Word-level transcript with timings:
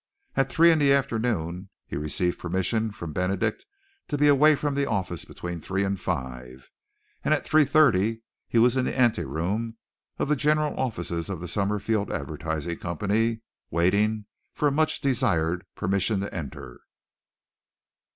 At 0.35 0.51
three 0.51 0.71
in 0.71 0.79
the 0.79 0.91
afternoon 0.91 1.69
he 1.85 1.95
received 1.95 2.39
permission 2.39 2.89
from 2.91 3.13
Benedict 3.13 3.67
to 4.07 4.17
be 4.17 4.27
away 4.27 4.55
from 4.55 4.73
the 4.73 4.87
office 4.89 5.25
between 5.25 5.61
three 5.61 5.83
and 5.83 5.99
five, 6.01 6.71
and 7.23 7.35
at 7.35 7.45
three 7.45 7.65
thirty 7.65 8.23
he 8.47 8.57
was 8.57 8.75
in 8.75 8.85
the 8.85 8.97
anteroom 8.99 9.77
of 10.17 10.27
the 10.27 10.35
general 10.35 10.73
offices 10.75 11.29
of 11.29 11.39
the 11.39 11.47
Summerfield 11.47 12.11
Advertising 12.11 12.79
Company, 12.79 13.41
waiting 13.69 14.25
for 14.55 14.67
a 14.69 14.71
much 14.71 15.01
desired 15.01 15.67
permission 15.75 16.19
to 16.21 16.33
enter. 16.33 16.81